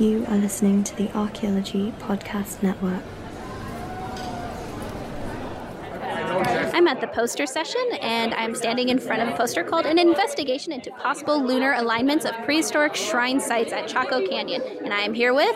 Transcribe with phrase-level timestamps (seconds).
[0.00, 3.02] You are listening to the Archaeology Podcast Network.
[6.74, 9.98] I'm at the poster session and I'm standing in front of a poster called An
[9.98, 14.62] Investigation into Possible Lunar Alignments of Prehistoric Shrine Sites at Chaco Canyon.
[14.82, 15.54] And I am here with.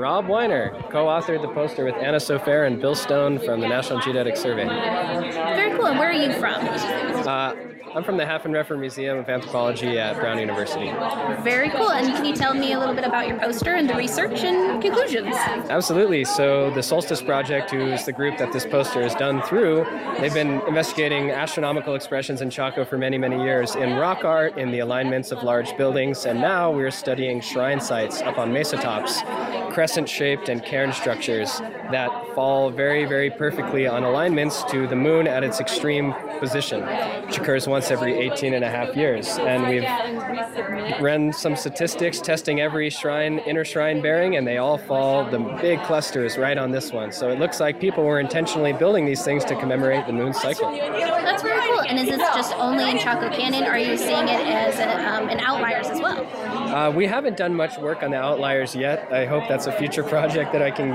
[0.00, 4.00] Rob Weiner co authored the poster with Anna Sofaer and Bill Stone from the National
[4.00, 4.64] Geodetic Survey.
[4.64, 5.88] Very cool.
[5.88, 6.56] And where are you from?
[7.28, 7.54] Uh,
[7.92, 10.92] I'm from the Haffenreffer Museum of Anthropology at Brown University.
[11.42, 11.90] Very cool.
[11.90, 14.80] And can you tell me a little bit about your poster and the research and
[14.80, 15.34] conclusions?
[15.34, 16.24] Absolutely.
[16.24, 19.84] So, the Solstice Project, who's the group that this poster is done through,
[20.20, 24.70] they've been investigating astronomical expressions in Chaco for many, many years in rock art, in
[24.70, 29.20] the alignments of large buildings, and now we're studying shrine sites up on mesa tops,
[29.70, 31.58] crescent shaped and cairn structures
[31.90, 36.82] that fall very, very perfectly on alignments to the moon at its extreme position,
[37.26, 39.38] which occurs once every 18 and a half years.
[39.38, 39.82] And we've
[41.00, 45.82] run some statistics testing every shrine, inner shrine bearing, and they all fall, the big
[45.82, 47.12] clusters, right on this one.
[47.12, 50.70] So it looks like people were intentionally building these things to commemorate the moon cycle.
[50.70, 51.80] That's very cool.
[51.80, 53.64] And is this just only in Chaco Canyon?
[53.64, 56.26] Or are you seeing it as a, um, in outliers as well?
[56.74, 59.12] Uh, we haven't done much work on the outliers yet.
[59.12, 60.90] I hope that's a future project that I can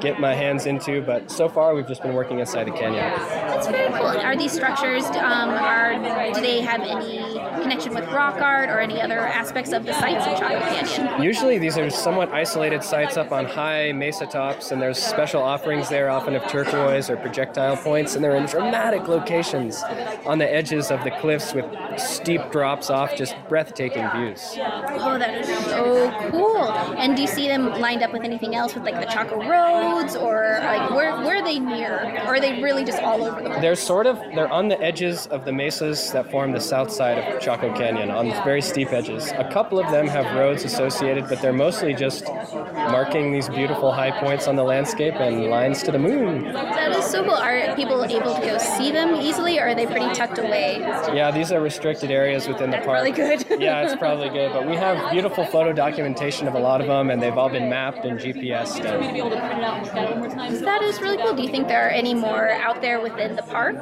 [0.00, 3.04] get my hands into, but so far we've just been working inside the canyon.
[3.18, 4.06] That's very cool.
[4.06, 5.94] Are these structures, um, are
[6.32, 10.26] do they have any connection with rock art or any other aspects of the sites
[10.26, 11.22] in Chaco Canyon?
[11.22, 15.88] Usually these are somewhat isolated sites up on high mesa tops, and there's special offerings
[15.88, 19.82] there, often of turquoise or projectile points, and they're in dramatic locations
[20.26, 21.64] on the edges of the cliffs with
[21.98, 24.56] steep drops off, just breathtaking views.
[24.56, 26.66] Oh, that is so cool.
[27.00, 30.14] And do you see them lined up with anything else with like the Chaco roads
[30.16, 32.22] or like where, where are they near?
[32.26, 33.60] Or are they really just all over the place?
[33.62, 37.18] They're sort of they're on the edges of the mesas that form the south side
[37.18, 39.32] of Chaco Canyon, on very steep edges.
[39.32, 42.26] A couple of them have roads associated, but they're mostly just
[42.74, 46.52] marking these beautiful high points on the landscape and lines to the moon.
[46.52, 47.34] That is so cool.
[47.34, 50.80] Are people able to go see them easily or are they pretty tucked away?
[51.14, 52.98] Yeah, these are restricted areas within the That's park.
[53.02, 53.60] really good.
[53.60, 57.10] yeah, it's probably good, but we have beautiful photo documentation of a lot of them,
[57.10, 58.84] and they've all been mapped and GPSed.
[58.84, 61.34] And, That is really cool.
[61.34, 63.76] Do you think there are any more out there within the park?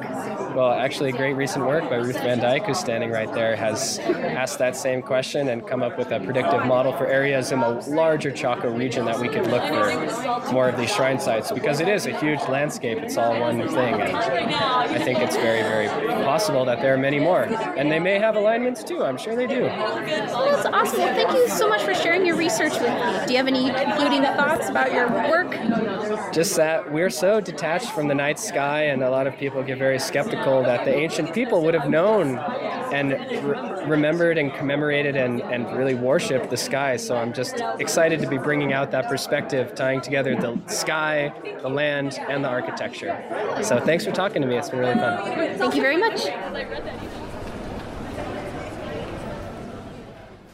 [0.54, 4.58] well, actually, great recent work by Ruth Van Dyke, who's standing right there, has asked
[4.58, 8.30] that same question and come up with a predictive model for areas in the larger
[8.30, 12.06] Chaco region that we could look for more of these shrine sites because it is
[12.06, 12.98] a huge landscape.
[12.98, 15.88] It's all one thing, and I think it's very, very
[16.24, 17.42] possible that there are many more.
[17.42, 19.04] And they may have alignments too.
[19.04, 19.62] I'm sure they do.
[19.62, 20.32] That's
[20.66, 20.72] awesome.
[20.72, 22.97] Well, thank you so much for sharing your research with me.
[23.26, 25.52] Do you have any concluding thoughts about your work?
[26.32, 29.78] just that we're so detached from the night sky, and a lot of people get
[29.78, 32.38] very skeptical that the ancient people would have known
[32.92, 36.96] and re- remembered and commemorated and, and really worshipped the sky.
[36.96, 41.68] So I'm just excited to be bringing out that perspective, tying together the sky, the
[41.68, 43.22] land, and the architecture.
[43.62, 44.56] So thanks for talking to me.
[44.56, 45.58] It's been really fun.
[45.58, 46.20] Thank you very much.